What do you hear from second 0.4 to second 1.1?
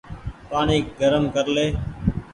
پآڻيٚ